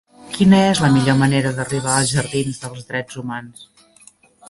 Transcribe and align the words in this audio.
Quina 0.37 0.61
és 0.69 0.81
la 0.85 0.89
millor 0.95 1.19
manera 1.19 1.53
d'arribar 1.59 1.93
als 1.99 2.17
jardins 2.17 2.61
dels 2.65 2.91
Drets 2.91 3.25
Humans? 3.25 3.67